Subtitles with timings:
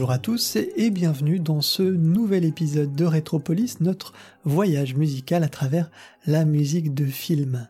[0.00, 4.14] Bonjour à tous et bienvenue dans ce nouvel épisode de Retropolis, notre
[4.46, 5.90] voyage musical à travers
[6.26, 7.68] la musique de film.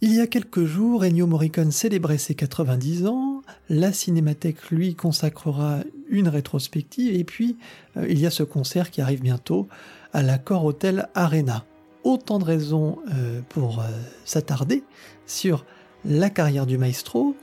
[0.00, 5.80] Il y a quelques jours, Ennio Morricone célébrait ses 90 ans, la Cinémathèque lui consacrera
[6.08, 7.58] une rétrospective et puis
[7.98, 9.68] euh, il y a ce concert qui arrive bientôt
[10.14, 11.66] à l'accord Hotel Arena.
[12.02, 13.88] Autant de raisons euh, pour euh,
[14.24, 14.84] s'attarder
[15.26, 15.66] sur
[16.06, 17.36] la carrière du maestro,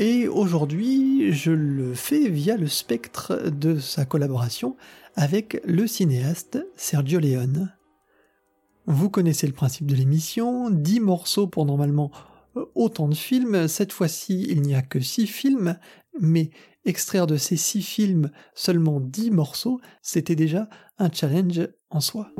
[0.00, 4.74] et aujourd'hui, je le fais via le spectre de sa collaboration
[5.14, 7.70] avec le cinéaste Sergio Leone.
[8.86, 12.10] Vous connaissez le principe de l'émission, 10 morceaux pour normalement
[12.56, 13.68] euh, autant de films.
[13.68, 15.76] Cette fois-ci, il n'y a que 6 films,
[16.18, 16.48] mais
[16.86, 22.32] extraire de ces 6 films seulement 10 morceaux, c'était déjà un challenge en soi.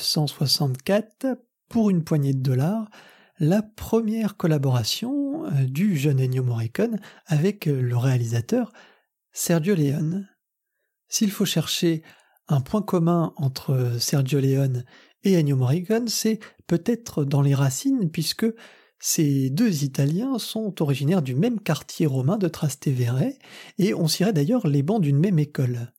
[0.00, 2.90] 1964, pour une poignée de dollars,
[3.38, 8.72] la première collaboration euh, du jeune Ennio Morricone avec euh, le réalisateur
[9.32, 10.28] Sergio Leone.
[11.08, 12.02] S'il faut chercher
[12.48, 14.84] un point commun entre Sergio Leone
[15.22, 18.46] et Ennio Morricone, c'est peut-être dans les racines, puisque
[18.98, 23.32] ces deux Italiens sont originaires du même quartier romain de Trastevere,
[23.78, 25.92] et on cirait d'ailleurs les bancs d'une même école.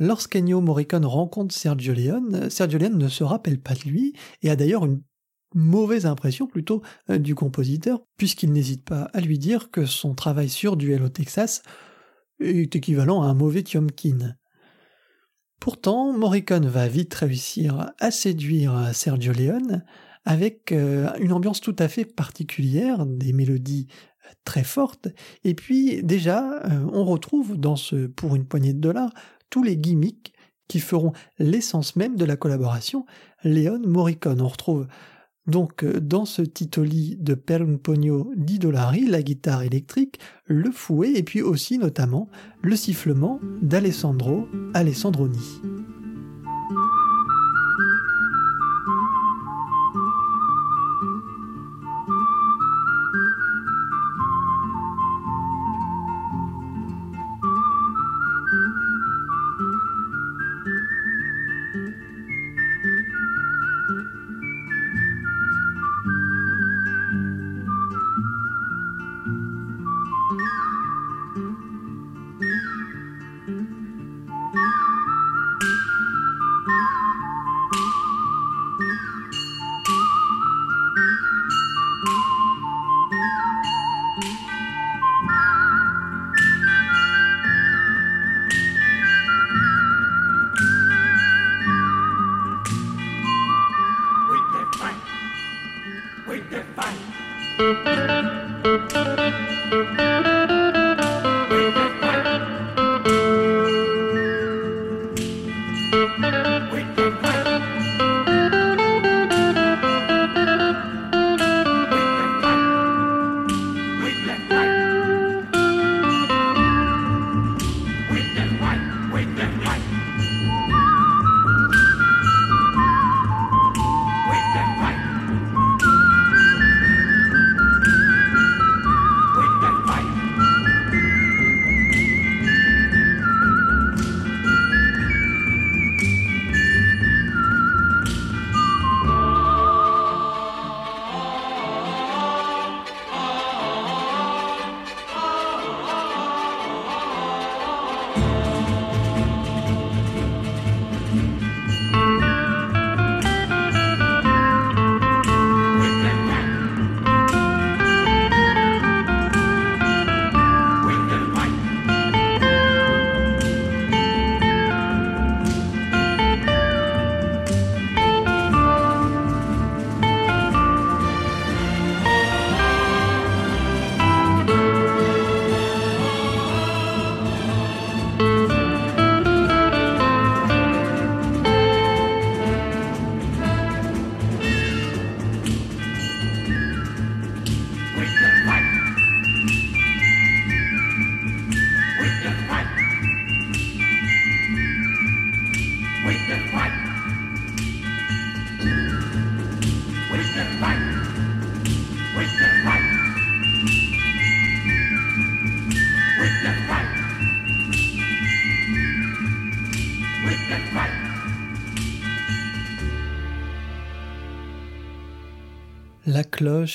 [0.00, 4.56] Lorsqu'Ennio Morricone rencontre Sergio Leone, Sergio Leone ne se rappelle pas de lui et a
[4.56, 5.02] d'ailleurs une
[5.54, 6.80] mauvaise impression plutôt
[7.10, 11.10] euh, du compositeur, puisqu'il n'hésite pas à lui dire que son travail sur Duel au
[11.10, 11.62] Texas
[12.40, 14.36] est équivalent à un mauvais Tiomkin.
[15.60, 19.84] Pourtant, Morricone va vite réussir à séduire Sergio Leone
[20.24, 25.08] avec euh, une ambiance tout à fait particulière, des mélodies euh, très fortes,
[25.44, 29.12] et puis déjà on retrouve dans ce Pour une poignée de dollars
[29.50, 30.32] tous les gimmicks
[30.68, 33.04] qui feront l'essence même de la collaboration
[33.42, 34.40] Léon Morricone.
[34.40, 34.86] On retrouve
[35.46, 40.70] donc euh, dans ce titoli de Per un pogno di dollari la guitare électrique, le
[40.70, 42.28] fouet et puis aussi notamment
[42.62, 45.60] le sifflement d'Alessandro Alessandroni.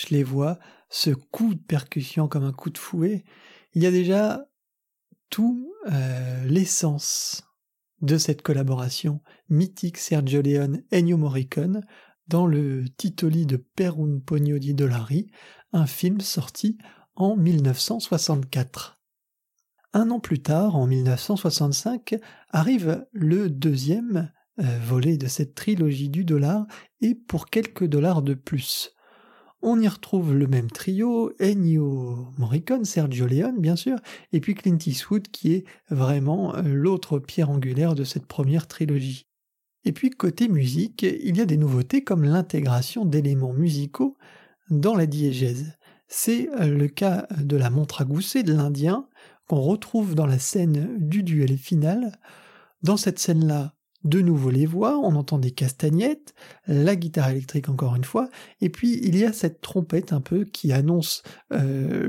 [0.09, 0.59] Les voix,
[0.89, 3.23] ce coup de percussion comme un coup de fouet,
[3.73, 4.47] il y a déjà
[5.29, 7.43] tout euh, l'essence
[8.01, 11.81] de cette collaboration mythique Sergio Leone Ennio Morricone
[12.27, 15.29] dans le Titoli de Per un pugno di dollari,
[15.73, 16.77] un film sorti
[17.15, 18.99] en 1964.
[19.93, 26.25] Un an plus tard, en 1965, arrive le deuxième euh, volet de cette trilogie du
[26.25, 26.65] dollar
[27.01, 28.91] et pour quelques dollars de plus.
[29.67, 33.97] On y retrouve le même trio, Ennio Morricone, Sergio Leone bien sûr,
[34.31, 39.25] et puis Clint Eastwood qui est vraiment euh, l'autre pierre angulaire de cette première trilogie.
[39.83, 44.15] Et puis côté musique, il y a des nouveautés comme l'intégration d'éléments musicaux
[44.69, 45.73] dans la diégèse.
[46.07, 49.07] C'est euh, le cas de la montre à gousset de l'Indien
[49.47, 52.11] qu'on retrouve dans la scène du duel final.
[52.83, 53.73] Dans cette scène-là,
[54.05, 56.35] de nouveau les voix, on entend des castagnettes,
[56.67, 58.29] la guitare électrique encore une fois,
[58.61, 62.07] et puis il y a cette trompette un peu qui annonce euh,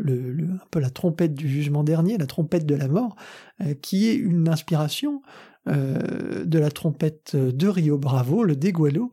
[0.60, 3.16] un peu la trompette du jugement dernier, la trompette de la mort,
[3.62, 5.22] euh, qui est une inspiration
[5.69, 9.10] euh, de la trompette de Rio Bravo, le Degualo,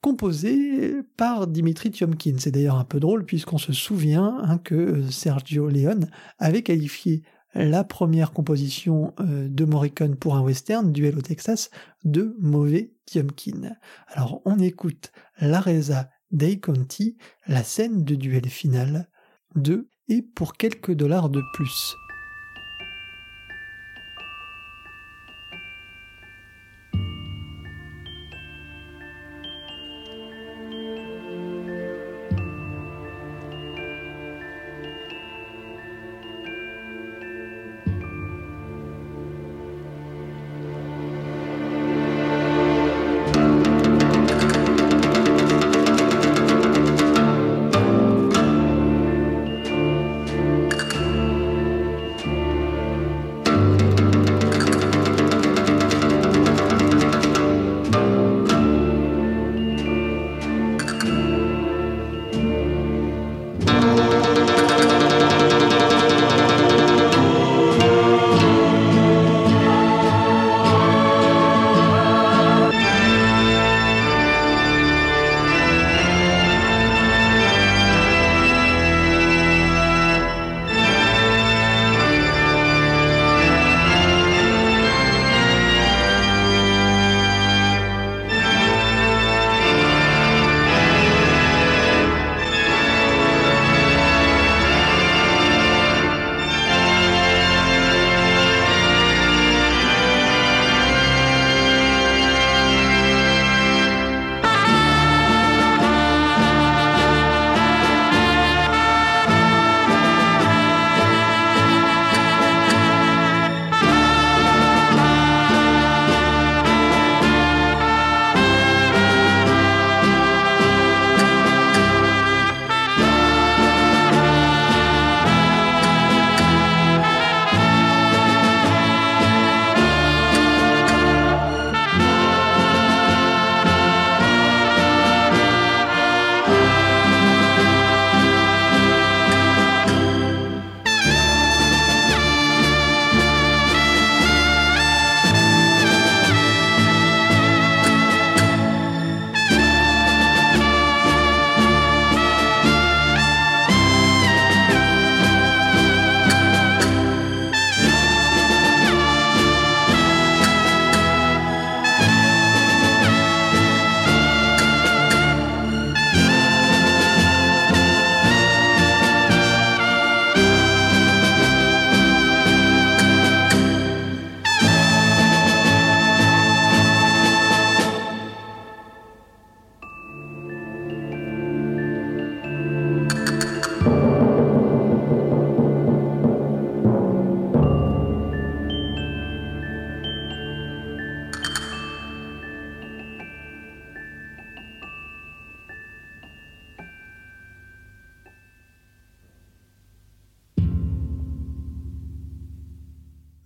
[0.00, 2.36] composé par Dimitri Tiomkin.
[2.38, 6.08] C'est d'ailleurs un peu drôle puisqu'on se souvient hein, que Sergio Leone
[6.38, 7.24] avait qualifié
[7.54, 11.70] la première composition euh, de Morricone pour un western, Duel au Texas,
[12.04, 13.76] de mauvais Tiomkin.
[14.08, 17.16] Alors on écoute la Reza dei Conti,
[17.46, 19.08] la scène de duel final
[19.54, 21.96] de et pour quelques dollars de plus.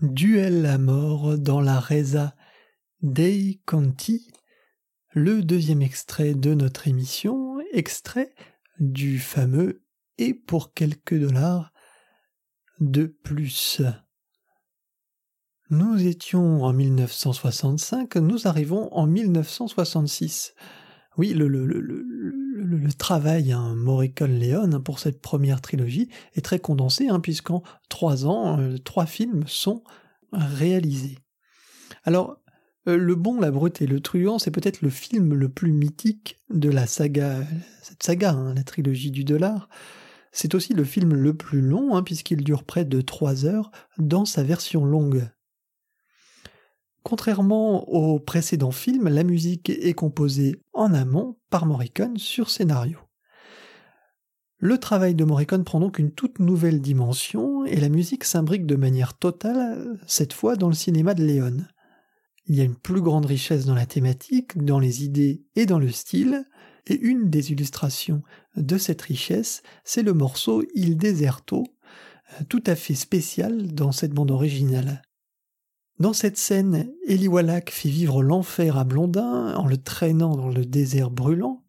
[0.02, 2.34] Duel à mort dans la Reza
[3.02, 4.32] Dei Conti,
[5.12, 8.34] le deuxième extrait de notre émission, extrait
[8.80, 9.84] du fameux
[10.18, 11.72] Et pour quelques dollars
[12.80, 13.80] de plus.
[15.70, 20.54] Nous étions en 1965, nous arrivons en 1966.
[21.16, 22.51] Oui, le, le, le, le
[22.98, 28.78] travail hein, Morricone-Léon pour cette première trilogie est très condensé, hein, puisqu'en trois ans, euh,
[28.78, 29.82] trois films sont
[30.32, 31.18] réalisés.
[32.04, 32.38] Alors,
[32.88, 36.38] euh, Le Bon, la Brute et le Truand, c'est peut-être le film le plus mythique
[36.50, 37.44] de la saga,
[37.82, 39.68] cette saga, hein, la trilogie du dollar.
[40.32, 44.24] C'est aussi le film le plus long, hein, puisqu'il dure près de trois heures dans
[44.24, 45.28] sa version longue.
[47.02, 52.98] Contrairement aux précédents films, la musique est composée en amont par Morricone sur scénario.
[54.58, 58.76] Le travail de Morricone prend donc une toute nouvelle dimension et la musique s'imbrique de
[58.76, 61.56] manière totale, cette fois dans le cinéma de Léon.
[62.46, 65.80] Il y a une plus grande richesse dans la thématique, dans les idées et dans
[65.80, 66.44] le style,
[66.86, 68.22] et une des illustrations
[68.56, 71.64] de cette richesse, c'est le morceau Il Deserto,
[72.48, 75.02] tout à fait spécial dans cette bande originale.
[76.02, 80.66] Dans cette scène, Eli Wallach fait vivre l'enfer à Blondin en le traînant dans le
[80.66, 81.62] désert brûlant,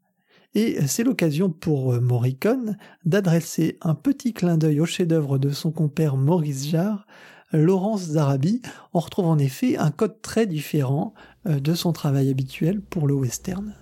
[0.56, 2.76] et c'est l'occasion pour Morricone
[3.06, 7.06] d'adresser un petit clin d'œil au chef-d'œuvre de son compère Maurice Jarre,
[7.52, 8.64] Laurence Zarabi.
[8.96, 11.14] On retrouve en effet un code très différent
[11.46, 13.76] euh, de son travail habituel pour le western.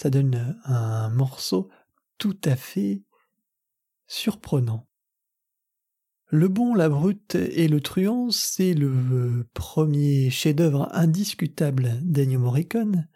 [0.00, 1.68] Ça donne un morceau
[2.16, 3.02] tout à fait
[4.06, 4.88] surprenant.
[6.28, 13.08] Le bon, la brute et le truand, c'est le premier chef-d'œuvre indiscutable d'Ennio Morricone.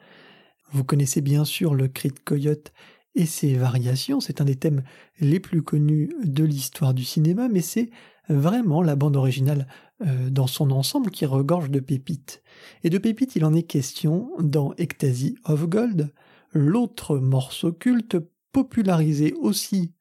[0.72, 2.74] Vous connaissez bien sûr le cri de coyote
[3.14, 4.82] et ses variations, c'est un des thèmes
[5.20, 7.88] les plus connus de l'histoire du cinéma, mais c'est
[8.28, 9.68] vraiment la bande originale
[10.02, 12.42] euh, dans son ensemble qui regorge de pépites.
[12.82, 16.12] Et de pépites, il en est question dans Ecstasy of Gold,
[16.54, 18.16] l'autre morceau culte
[18.52, 19.92] popularisé aussi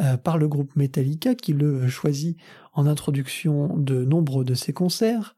[0.00, 2.36] euh, par le groupe Metallica qui le choisit
[2.72, 5.36] en introduction de nombreux de ses concerts.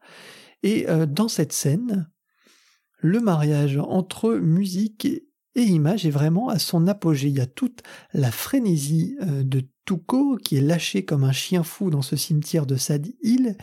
[0.63, 2.09] Et euh, dans cette scène,
[2.99, 5.05] le mariage entre musique
[5.55, 7.27] et image est vraiment à son apogée.
[7.27, 7.83] Il y a toute
[8.13, 12.65] la frénésie euh, de Tuco qui est lâché comme un chien fou dans ce cimetière
[12.65, 13.57] de Sad Hill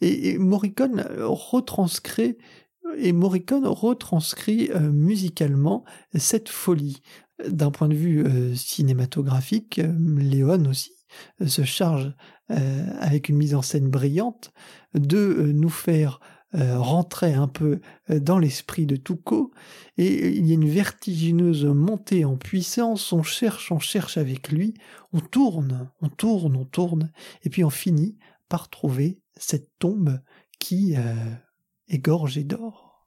[0.00, 2.36] et, Morricone retranscrit
[2.96, 7.02] et Morricone retranscrit musicalement cette folie.
[7.48, 10.92] D'un point de vue euh, cinématographique, euh, Léon aussi
[11.40, 12.12] euh, se charge
[12.98, 14.52] avec une mise en scène brillante
[14.94, 16.18] de nous faire
[16.52, 19.52] rentrer un peu dans l'esprit de Toucault
[19.98, 24.74] et il y a une vertigineuse montée en puissance, on cherche, on cherche avec lui,
[25.12, 27.12] on tourne, on tourne, on tourne
[27.44, 30.18] et puis on finit par trouver cette tombe
[30.58, 30.96] qui
[31.90, 33.06] est gorgée d'or.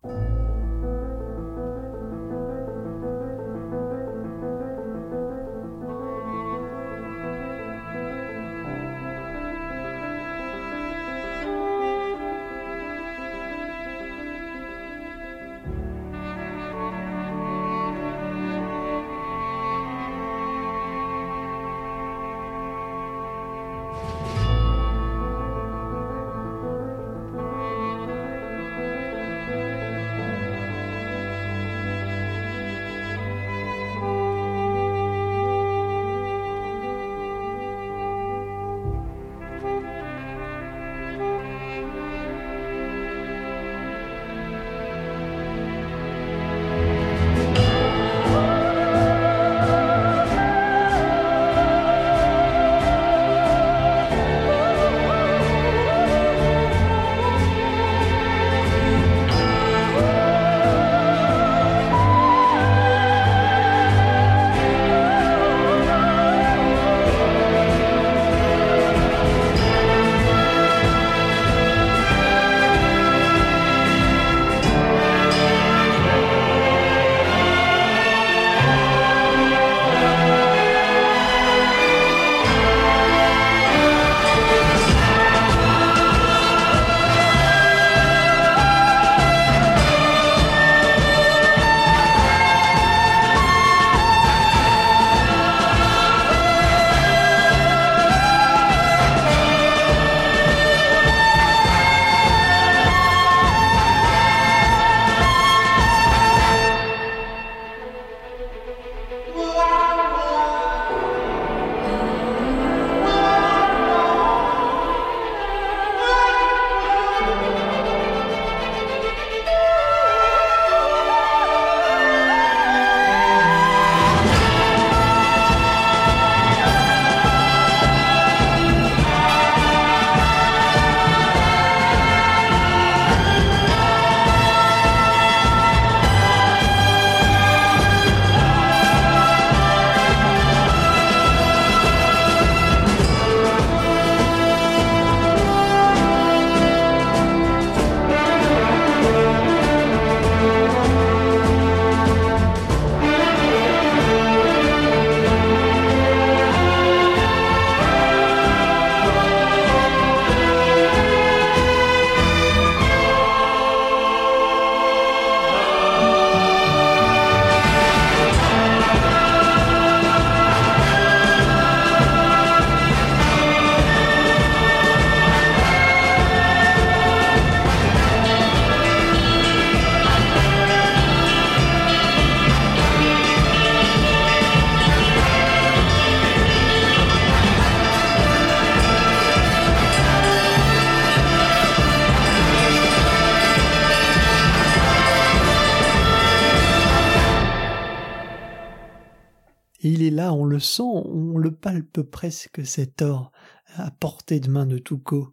[201.63, 203.31] Palpe presque cet or
[203.75, 205.31] à portée de main de Tuco.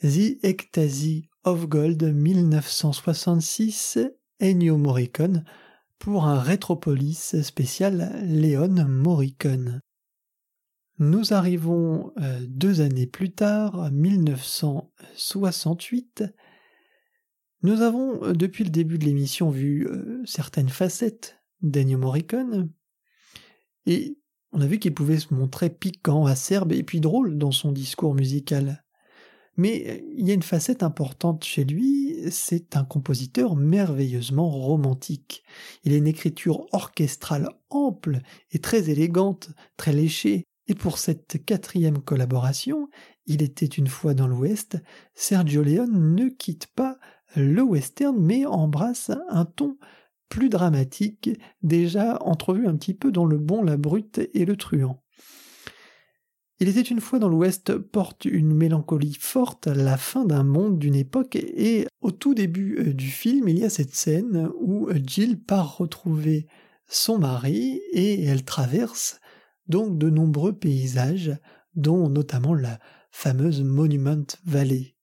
[0.00, 3.98] The Ecstasy of Gold 1966,
[4.40, 5.44] Ennio Morricone,
[5.98, 9.80] pour un Rétropolis spécial Léon Morricone.
[11.00, 16.26] Nous arrivons euh, deux années plus tard, 1968.
[17.62, 22.70] Nous avons euh, depuis le début de l'émission vu euh, certaines facettes d'Ennio Morricone,
[23.86, 24.16] et
[24.54, 28.14] on a vu qu'il pouvait se montrer piquant, acerbe et puis drôle dans son discours
[28.14, 28.84] musical.
[29.56, 35.42] Mais il y a une facette importante chez lui, c'est un compositeur merveilleusement romantique.
[35.84, 38.20] Il a une écriture orchestrale ample
[38.52, 42.88] et très élégante, très léchée, et pour cette quatrième collaboration,
[43.26, 44.78] il était une fois dans l'Ouest,
[45.14, 46.96] Sergio Leone ne quitte pas
[47.36, 49.76] le western mais embrasse un ton
[50.28, 51.30] plus dramatique,
[51.62, 55.02] déjà entrevu un petit peu dans le bon, la brute et le truand.
[56.60, 60.94] Il était une fois dans l'Ouest porte une mélancolie forte, la fin d'un monde, d'une
[60.94, 65.42] époque, et au tout début euh, du film, il y a cette scène où Jill
[65.42, 66.46] part retrouver
[66.86, 69.20] son mari et elle traverse
[69.66, 71.36] donc de nombreux paysages,
[71.74, 72.78] dont notamment la
[73.10, 74.94] fameuse Monument Valley.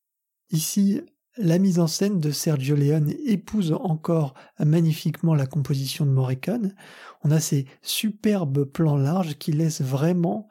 [0.51, 1.01] Ici,
[1.37, 6.75] la mise en scène de Sergio Leone épouse encore magnifiquement la composition de Morricone.
[7.23, 10.47] On a ces superbes plans larges qui laissent vraiment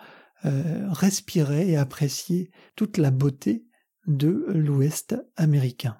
[0.47, 3.67] euh, respirer et apprécier toute la beauté
[4.07, 5.99] de l'Ouest américain.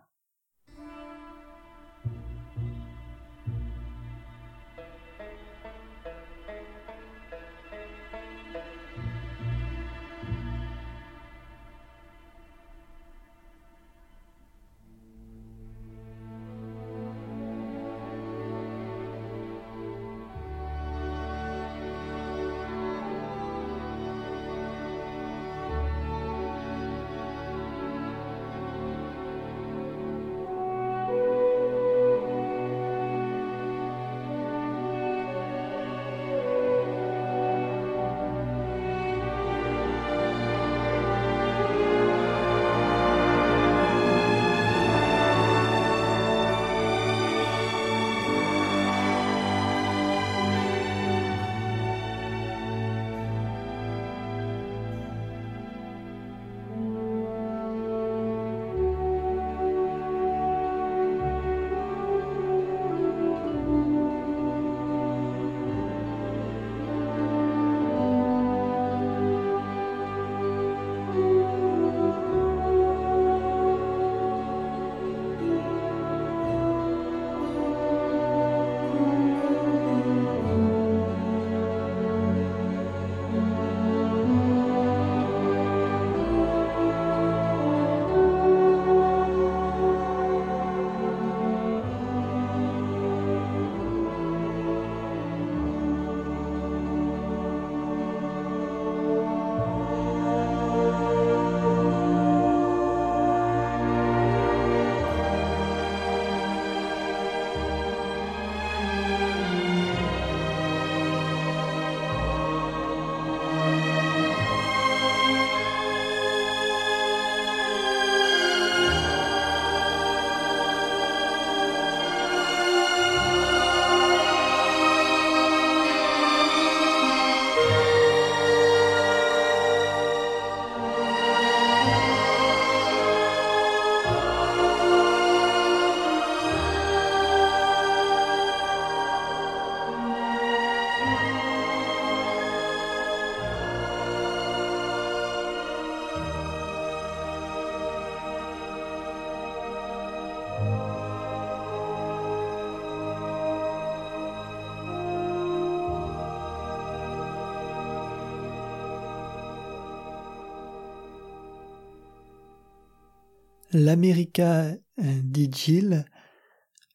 [163.73, 164.77] L'America euh,
[165.23, 166.05] d'Igil,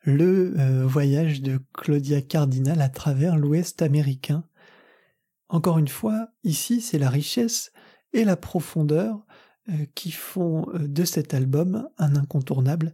[0.04, 4.44] le euh, voyage de Claudia Cardinal à travers l'Ouest américain.
[5.48, 7.72] Encore une fois, ici, c'est la richesse
[8.12, 9.26] et la profondeur
[9.70, 12.94] euh, qui font de cet album un incontournable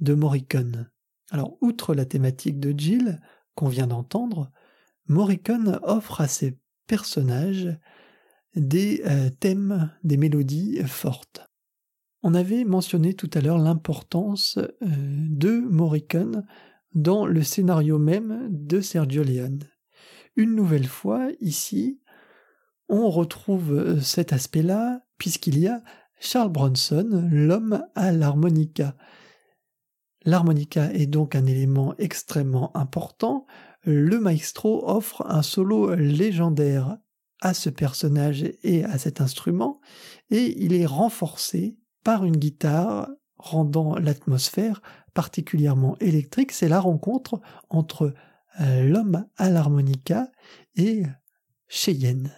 [0.00, 0.90] de Morricone.
[1.30, 3.18] Alors, outre la thématique de Jill
[3.54, 4.50] qu'on vient d'entendre,
[5.06, 7.74] Morricone offre à ses personnages
[8.54, 9.02] des
[9.40, 11.51] thèmes, des mélodies fortes.
[12.24, 16.46] On avait mentionné tout à l'heure l'importance euh, de Morricone
[16.94, 19.64] dans le scénario même de Sergio Leone.
[20.36, 22.00] Une nouvelle fois, ici,
[22.88, 25.82] on retrouve euh, cet aspect-là, puisqu'il y a
[26.20, 28.96] Charles Bronson, l'homme à l'harmonica.
[30.24, 33.46] L'harmonica est donc un élément extrêmement important.
[33.82, 36.98] Le maestro offre un solo légendaire
[37.40, 39.80] à ce personnage et à cet instrument,
[40.30, 44.82] et il est renforcé par une guitare rendant l'atmosphère
[45.14, 46.52] particulièrement électrique.
[46.52, 48.14] C'est la rencontre entre
[48.60, 50.30] euh, l'homme à l'harmonica
[50.76, 51.02] et
[51.68, 52.32] Cheyenne.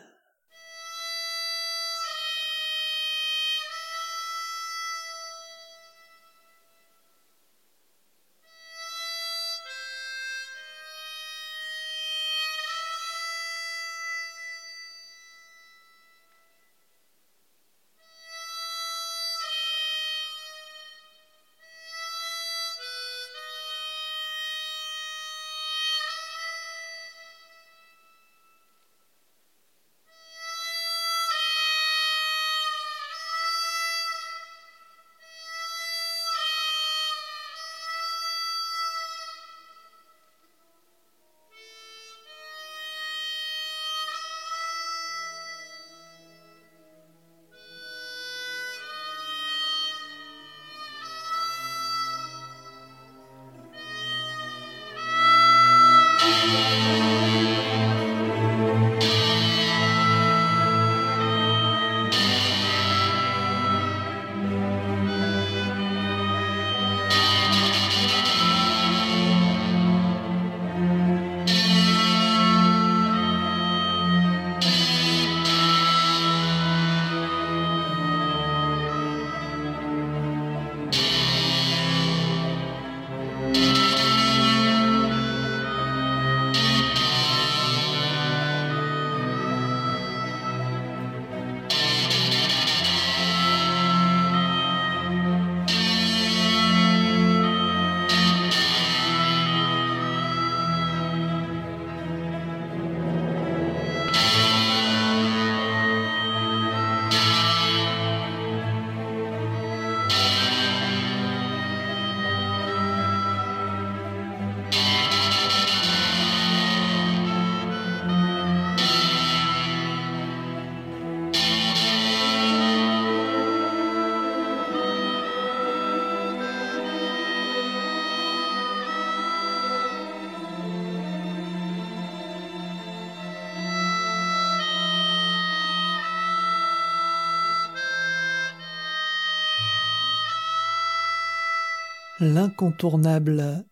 [142.25, 143.65] L'incontournable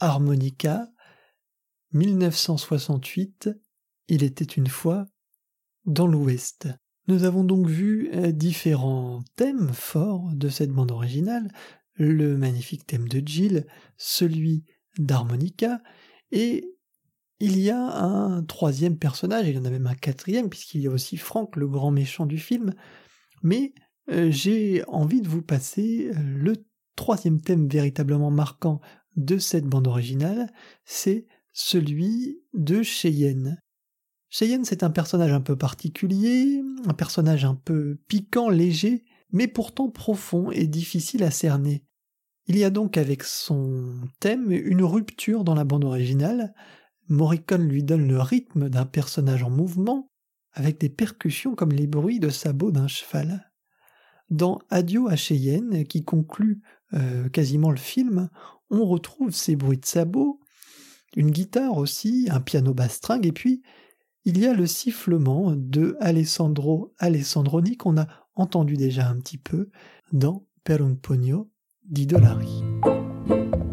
[0.00, 0.88] harmonica,
[1.92, 3.50] 1968,
[4.08, 5.06] il était une fois
[5.84, 6.68] dans l'Ouest.
[7.08, 11.50] Nous avons donc vu euh, différents thèmes forts de cette bande originale,
[11.94, 14.64] le magnifique thème de Jill, celui
[14.98, 15.80] d'harmonica,
[16.32, 16.68] et
[17.38, 20.86] il y a un troisième personnage, il y en a même un quatrième, puisqu'il y
[20.86, 22.74] a aussi Franck, le grand méchant du film,
[23.42, 23.74] mais
[24.10, 26.56] euh, j'ai envie de vous passer euh, le
[26.96, 28.80] troisième thème véritablement marquant
[29.16, 30.52] de cette bande originale,
[30.84, 33.60] c'est celui de Cheyenne.
[34.28, 39.88] Cheyenne, c'est un personnage un peu particulier, un personnage un peu piquant, léger, mais pourtant
[39.88, 41.84] profond et difficile à cerner.
[42.46, 46.54] Il y a donc avec son thème une rupture dans la bande originale.
[47.08, 50.08] Morricone lui donne le rythme d'un personnage en mouvement,
[50.52, 53.50] avec des percussions comme les bruits de sabots d'un cheval.
[54.30, 56.60] Dans Adieu à Cheyenne, qui conclut
[56.94, 58.28] euh, quasiment le film,
[58.70, 60.40] on retrouve ces bruits de sabots,
[61.14, 63.62] une guitare aussi, un piano bastringue, et puis
[64.24, 69.70] il y a le sifflement de Alessandro Alessandroni qu'on a entendu déjà un petit peu
[70.12, 71.48] dans Per un pugno
[71.80, 73.64] di dollari.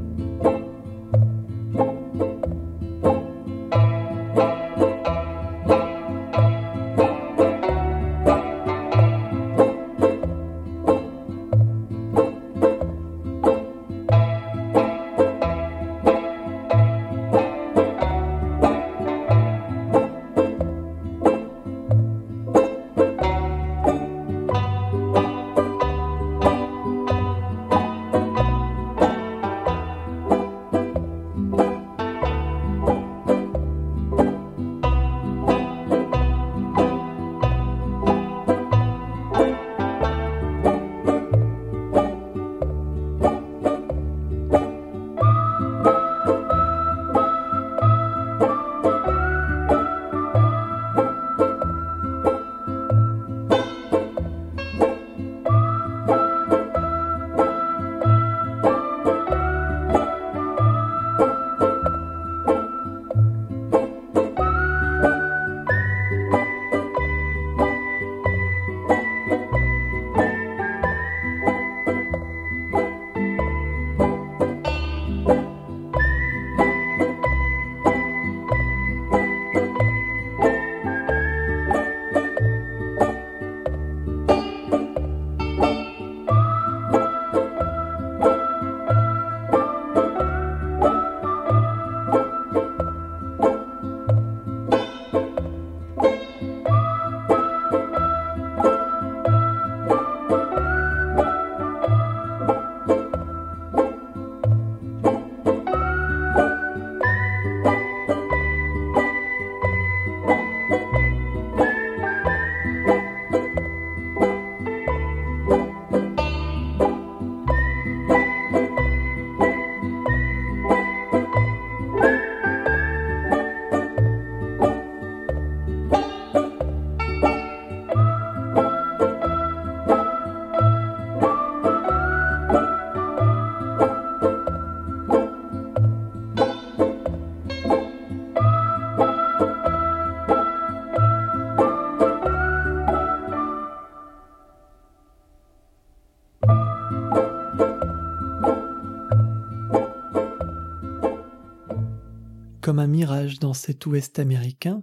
[152.80, 154.82] Un mirage dans cet ouest américain,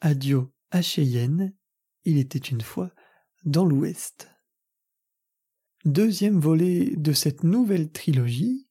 [0.00, 1.54] adieu à Cheyenne,
[2.04, 2.90] il était une fois
[3.44, 4.30] dans l'ouest.
[5.84, 8.68] Deuxième volet de cette nouvelle trilogie,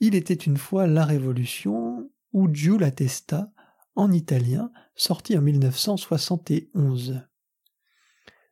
[0.00, 3.52] il était une fois la Révolution ou Giù la testa
[3.94, 7.22] en italien, sorti en 1971.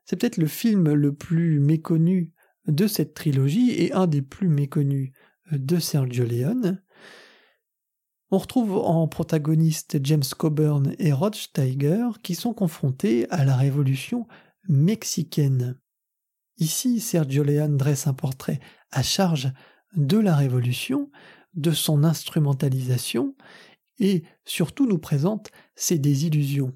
[0.04, 2.32] C'est peut-être le film le plus méconnu
[2.66, 5.12] de cette trilogie et un des plus méconnus
[5.52, 6.82] de Sergio Leone.
[8.30, 14.26] On retrouve en protagoniste James Coburn et Rod Steiger qui sont confrontés à la révolution
[14.68, 15.78] mexicaine.
[16.56, 18.60] Ici, Sergio Leone dresse un portrait
[18.90, 19.52] à charge
[19.94, 21.10] de la révolution,
[21.54, 23.34] de son instrumentalisation
[23.98, 26.74] et surtout nous présente ses désillusions.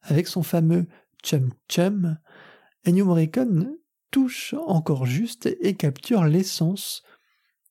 [0.00, 0.86] Avec son fameux
[1.22, 2.18] Chum Chum,
[2.84, 3.76] Ennio Morricone
[4.10, 7.02] touche encore juste et capture l'essence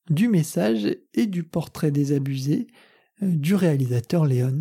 [0.09, 2.90] du message et du portrait désabusé euh,
[3.21, 4.59] du réalisateur Léon.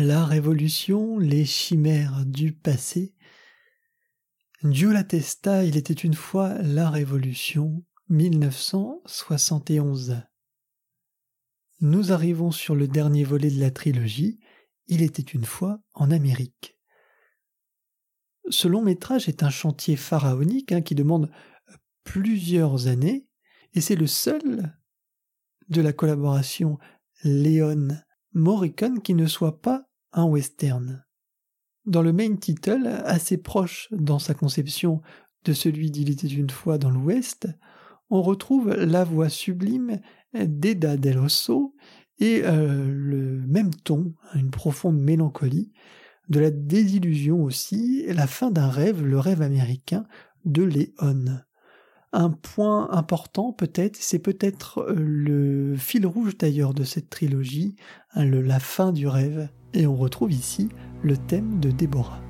[0.00, 3.16] La révolution, les chimères du passé.
[4.62, 10.22] Dieu l'attesta, il était une fois la révolution, 1971.
[11.80, 14.38] Nous arrivons sur le dernier volet de la trilogie,
[14.86, 16.78] Il était une fois en Amérique.
[18.50, 21.28] Ce long métrage est un chantier pharaonique hein, qui demande
[22.04, 23.26] plusieurs années,
[23.74, 24.78] et c'est le seul
[25.68, 26.78] de la collaboration
[27.24, 27.88] Léon
[28.32, 31.04] Morricone qui ne soit pas un western.
[31.86, 35.00] Dans le main title, assez proche dans sa conception
[35.44, 37.48] de celui d'Il était une fois dans l'Ouest,
[38.10, 40.00] on retrouve la voix sublime
[40.34, 41.74] d'Eda Del Osso
[42.18, 45.72] et euh, le même ton, une profonde mélancolie,
[46.28, 50.06] de la désillusion aussi, la fin d'un rêve, le rêve américain
[50.44, 51.40] de Léon.
[52.12, 57.76] Un point important peut-être, c'est peut-être euh, le fil rouge d'ailleurs de cette trilogie,
[58.14, 60.68] hein, la fin du rêve, et on retrouve ici
[61.02, 62.20] le thème de Déborah.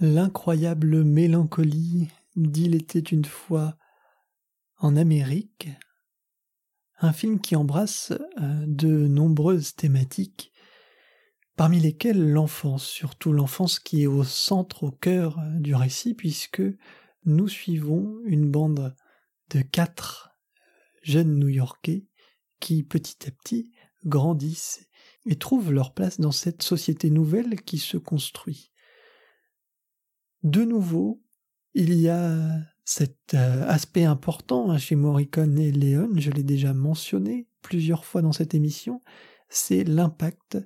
[0.00, 3.76] L'incroyable mélancolie d'Il était une fois
[4.76, 5.70] en Amérique,
[7.00, 10.52] un film qui embrasse euh, de nombreuses thématiques,
[11.56, 16.62] parmi lesquelles l'enfance, surtout l'enfance qui est au centre, au cœur euh, du récit, puisque
[17.24, 18.94] nous suivons une bande
[19.50, 20.30] de quatre
[21.02, 22.06] jeunes New-Yorkais
[22.60, 23.72] qui petit à petit
[24.04, 24.86] grandissent
[25.26, 28.70] et trouvent leur place dans cette société nouvelle qui se construit.
[30.42, 31.22] De nouveau,
[31.74, 36.72] il y a cet euh, aspect important hein, chez Morricone et Léon, je l'ai déjà
[36.72, 39.02] mentionné plusieurs fois dans cette émission,
[39.48, 40.58] c'est l'impact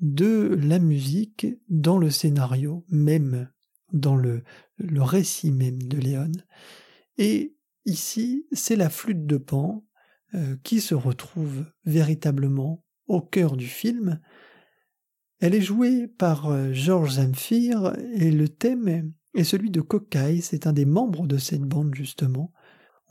[0.00, 3.50] de la musique dans le scénario, même
[3.92, 4.42] dans le,
[4.78, 6.32] récit même de Léon.
[7.16, 9.84] Et ici, c'est la flûte de Pan
[10.34, 14.20] euh, qui se retrouve véritablement au cœur du film.
[15.40, 20.66] Elle est jouée par euh, Georges Zamfir et le thème est celui de Kokai, c'est
[20.66, 22.52] un des membres de cette bande justement.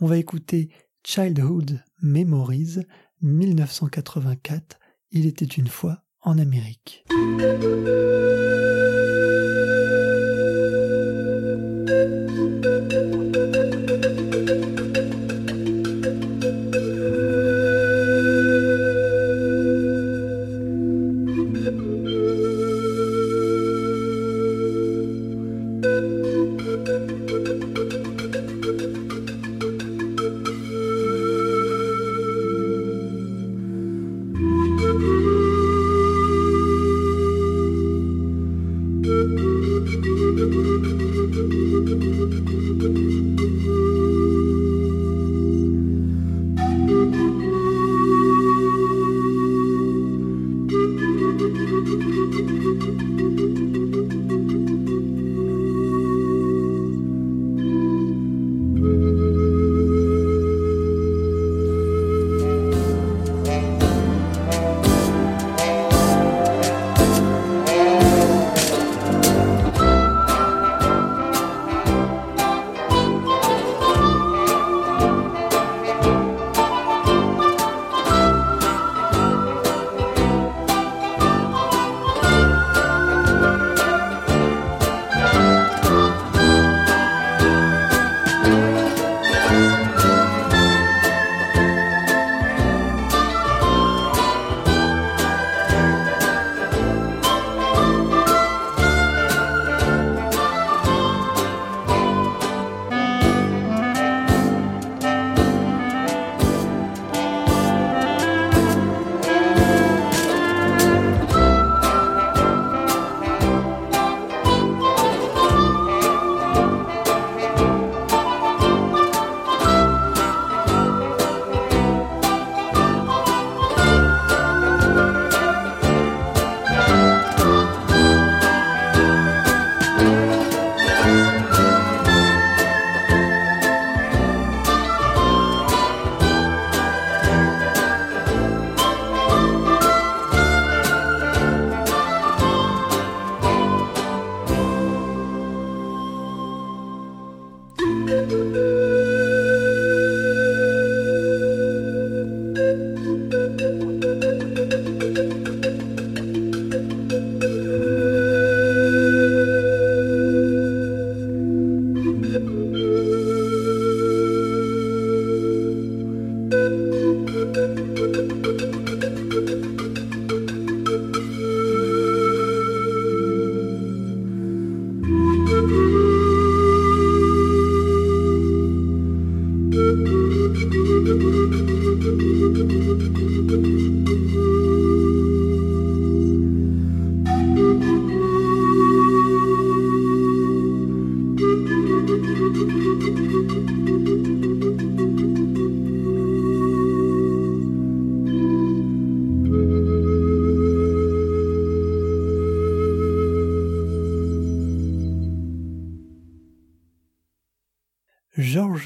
[0.01, 0.69] On va écouter
[1.05, 2.79] Childhood Memories
[3.21, 4.77] 1984,
[5.11, 7.05] Il était une fois en Amérique.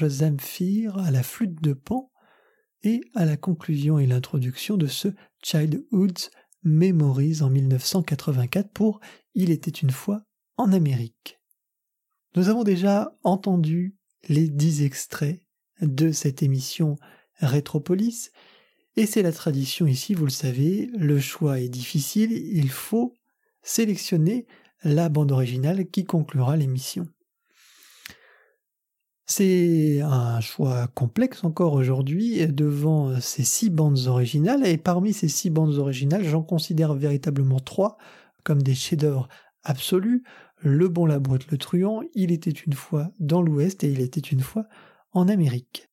[0.02, 2.10] À la flûte de Pan
[2.82, 5.08] et à la conclusion et l'introduction de ce
[5.44, 6.30] Childhood's
[6.64, 8.98] Memories en 1984 pour
[9.34, 10.24] Il était une fois
[10.56, 11.38] en Amérique.
[12.34, 13.94] Nous avons déjà entendu
[14.28, 15.40] les dix extraits
[15.80, 16.96] de cette émission
[17.36, 18.32] Rétropolis,
[18.96, 23.14] et c'est la tradition ici, vous le savez, le choix est difficile, il faut
[23.62, 24.46] sélectionner
[24.82, 27.06] la bande originale qui conclura l'émission.
[29.34, 35.48] C'est un choix complexe encore aujourd'hui devant ces six bandes originales, et parmi ces six
[35.48, 37.96] bandes originales, j'en considère véritablement trois
[38.44, 39.28] comme des chefs-d'œuvre
[39.62, 40.22] absolus.
[40.58, 44.20] Le bon, la brute, le truand, il était une fois dans l'Ouest et il était
[44.20, 44.66] une fois
[45.12, 45.88] en Amérique.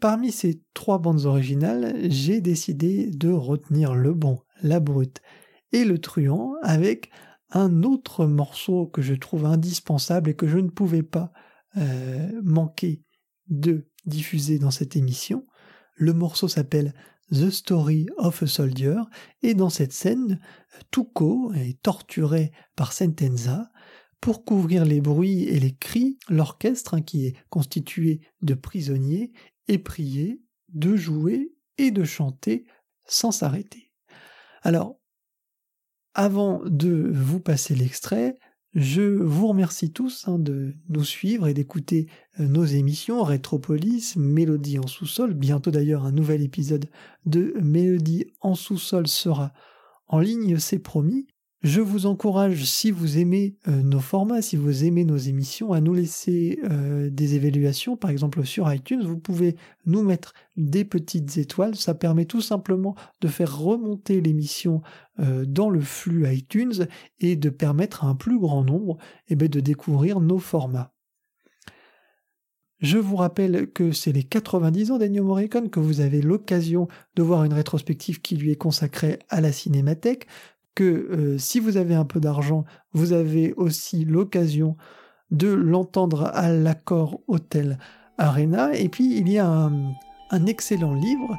[0.00, 5.20] Parmi ces trois bandes originales, j'ai décidé de retenir le bon, la brute
[5.72, 7.10] et le truand avec
[7.50, 11.34] un autre morceau que je trouve indispensable et que je ne pouvais pas
[11.76, 13.02] euh, manquer
[13.48, 15.46] de diffuser dans cette émission.
[15.94, 16.94] Le morceau s'appelle
[17.30, 19.00] The Story of a Soldier
[19.42, 20.40] et dans cette scène,
[20.90, 23.70] Tuco est torturé par Sentenza.
[24.20, 29.32] Pour couvrir les bruits et les cris, l'orchestre, hein, qui est constitué de prisonniers,
[29.66, 32.66] est prié de jouer et de chanter
[33.04, 33.90] sans s'arrêter.
[34.62, 35.00] Alors,
[36.14, 38.38] avant de vous passer l'extrait,
[38.74, 42.06] je vous remercie tous hein, de nous suivre et d'écouter
[42.40, 45.34] euh, nos émissions Rétropolis, Mélodie en sous-sol.
[45.34, 46.86] Bientôt d'ailleurs un nouvel épisode
[47.26, 49.52] de Mélodie en sous-sol sera
[50.08, 51.26] en ligne, c'est promis.
[51.62, 55.80] Je vous encourage, si vous aimez euh, nos formats, si vous aimez nos émissions, à
[55.80, 59.04] nous laisser euh, des évaluations, par exemple sur iTunes.
[59.04, 59.54] Vous pouvez
[59.86, 61.76] nous mettre des petites étoiles.
[61.76, 64.82] Ça permet tout simplement de faire remonter l'émission
[65.20, 66.88] euh, dans le flux iTunes
[67.20, 68.98] et de permettre à un plus grand nombre
[69.28, 70.92] eh ben, de découvrir nos formats.
[72.80, 77.22] Je vous rappelle que c'est les 90 ans d'Ennio Morricone, que vous avez l'occasion de
[77.22, 80.26] voir une rétrospective qui lui est consacrée à la cinémathèque
[80.74, 84.76] que euh, si vous avez un peu d'argent, vous avez aussi l'occasion
[85.30, 87.78] de l'entendre à l'accord Hôtel
[88.18, 88.74] Arena.
[88.74, 91.36] Et puis il y a un, excellent livre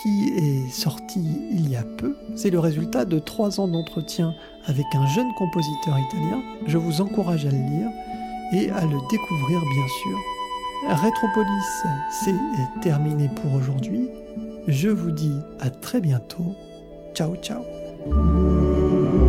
[0.00, 1.20] qui est sorti
[1.50, 2.16] il y a peu.
[2.36, 4.32] C'est le résultat de trois ans d'entretien
[4.66, 6.40] avec un jeune compositeur italien.
[6.66, 7.90] Je vous encourage à le lire
[8.52, 10.18] et à le découvrir bien sûr.
[10.86, 14.08] Retropolis, c'est terminé pour aujourd'hui.
[14.68, 16.54] Je vous dis à très bientôt.
[17.14, 17.77] Ciao ciao.
[18.00, 19.27] Ooh.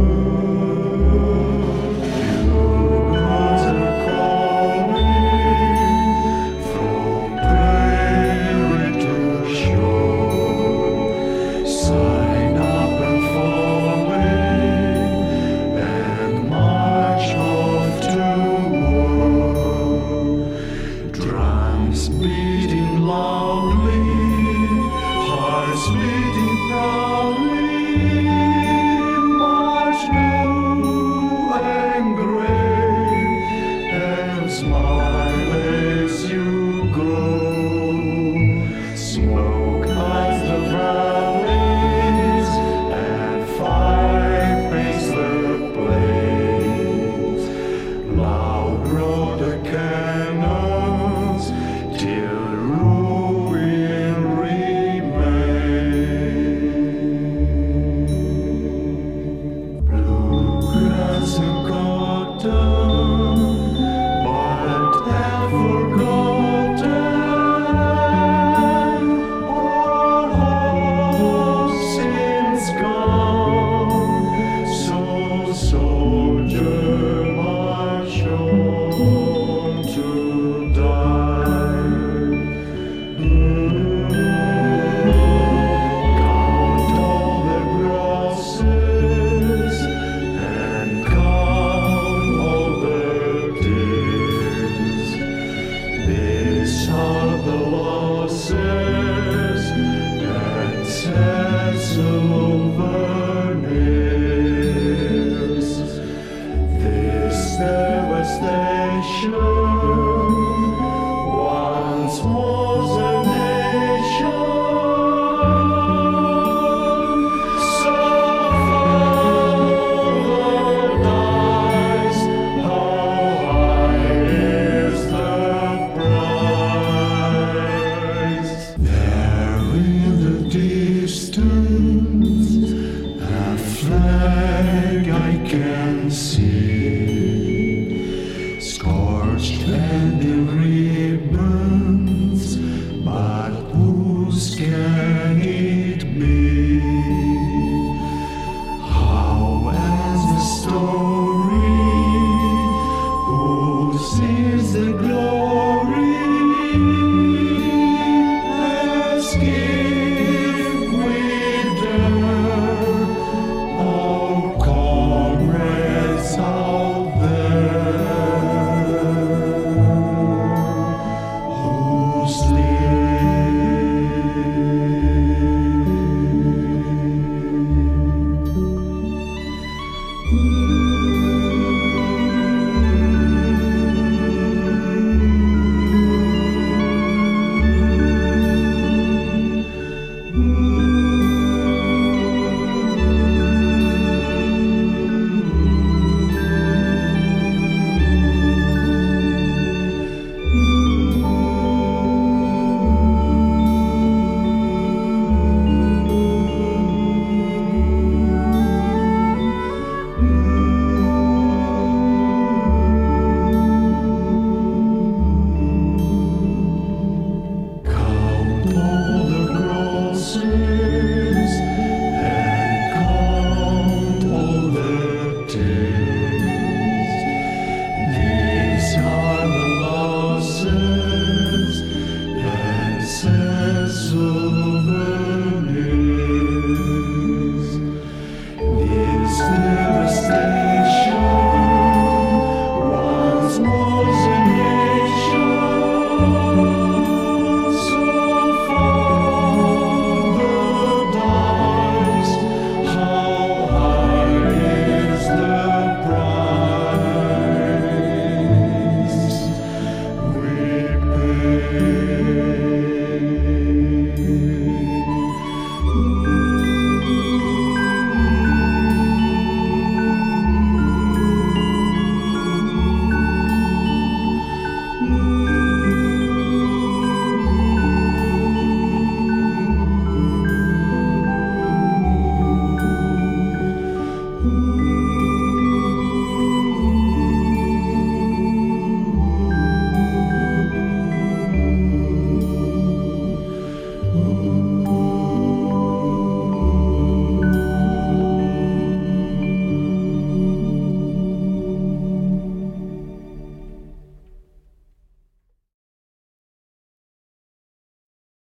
[101.99, 103.09] over.